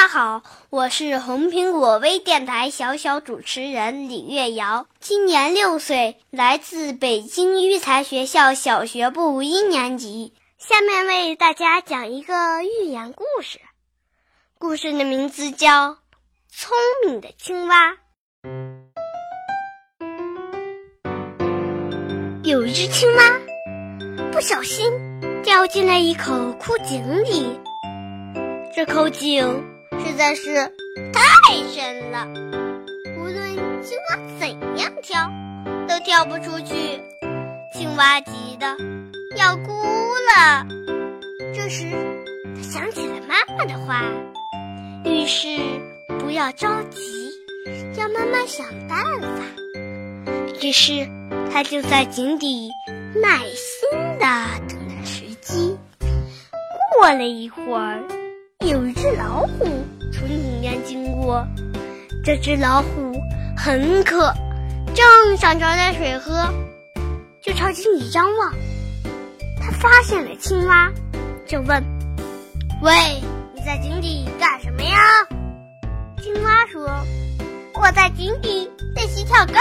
[0.00, 10.32] 大家好，我是红苹果微电台小小主持人李月瑶，今年六岁，来自北京育才学校小学部一年级。
[10.56, 13.60] 下面为大家讲一个寓言故事，
[14.58, 15.90] 故事的名字叫
[16.50, 16.72] 《聪
[17.04, 17.92] 明的青蛙》。
[22.42, 23.38] 有一只青蛙，
[24.32, 24.90] 不小心
[25.42, 27.60] 掉进了一口枯井里。
[28.74, 29.62] 这口井
[30.04, 30.54] 实在是
[31.12, 32.26] 太深了，
[33.16, 34.48] 无论青蛙怎
[34.78, 35.30] 样跳，
[35.88, 37.00] 都跳不出去。
[37.74, 38.76] 青蛙急得
[39.36, 39.72] 要哭
[40.36, 40.66] 了。
[41.54, 41.86] 这时，
[42.54, 44.02] 他想起了妈妈的话，
[45.04, 45.58] 于是
[46.18, 47.30] 不要着急，
[47.96, 49.42] 要慢慢想办法。
[50.62, 51.08] 于是，
[51.52, 52.70] 他就在井底
[53.14, 54.26] 耐心地
[54.68, 55.76] 等待时机。
[56.92, 58.19] 过了一会儿。
[58.70, 59.66] 有一只老虎
[60.12, 61.44] 从里面经过，
[62.24, 63.12] 这只老虎
[63.56, 64.32] 很渴，
[64.94, 66.54] 正想找点水喝，
[67.42, 68.54] 就朝井底张望。
[69.60, 70.88] 他发现了青蛙，
[71.48, 71.82] 就问
[72.80, 72.92] ：“喂，
[73.56, 75.00] 你在井底干什么呀？”
[76.22, 76.88] 青蛙说
[77.74, 79.60] ：“我在井底练习跳高，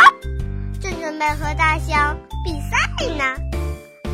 [0.80, 2.16] 正准备和大象
[2.46, 3.24] 比赛呢。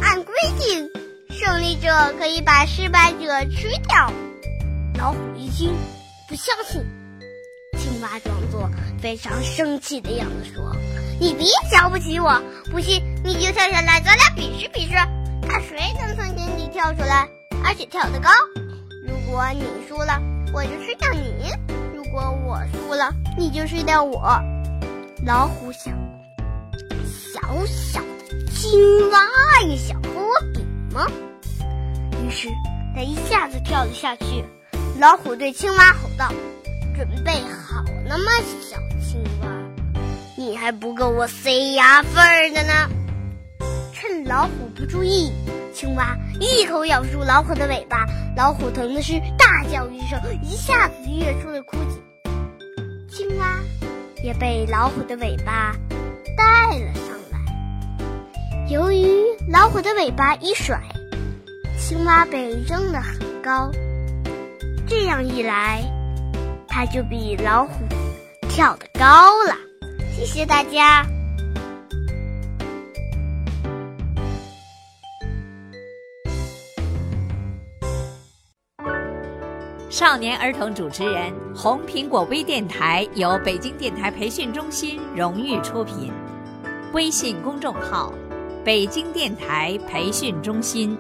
[0.02, 0.90] 按规定，
[1.38, 4.10] 胜利者可以把失败者吃掉。”
[5.06, 5.72] 老虎一听，
[6.28, 6.84] 不相信。
[7.78, 8.68] 青蛙装作
[9.00, 10.76] 非常生气的样子说
[11.22, 14.94] ：“你别瞧不起我，不信你就跳下来，咱俩比试比试，
[15.48, 17.30] 看谁能从井底跳出来，
[17.64, 18.32] 而且跳得高。
[19.08, 20.20] 如果你输了，
[20.52, 21.54] 我就吃掉你；
[21.96, 24.42] 如果我输了，你就吃掉我。”
[25.24, 25.94] 老虎想：
[27.06, 29.20] 小小的青蛙
[29.68, 31.06] 也想和我比吗？
[32.26, 32.50] 于是
[32.96, 34.44] 他一下子跳了下去。
[34.98, 36.32] 老虎对青蛙吼道
[36.96, 39.48] ：“准备好了吗，小青蛙？
[40.38, 42.24] 你还不够我塞牙缝
[42.54, 42.90] 的呢！”
[43.92, 45.34] 趁老虎不注意，
[45.74, 48.06] 青蛙一口咬住老虎的尾巴，
[48.38, 52.02] 老虎疼的是大叫一声，一下子跃出了枯井。
[53.10, 53.60] 青蛙
[54.24, 55.76] 也被老虎的尾巴
[56.38, 58.70] 带了上来。
[58.70, 60.82] 由于老虎的尾巴一甩，
[61.78, 63.70] 青蛙被扔得很高。
[64.88, 65.84] 这样一来，
[66.68, 67.84] 它就比老虎
[68.48, 69.56] 跳得高了。
[70.14, 71.04] 谢谢大家！
[79.90, 86.12] 少年儿童主持人，红苹果微电台由北京电台培训中心荣誉出品，
[86.94, 88.14] 微信公众号：
[88.64, 90.96] 北京电台培训中心。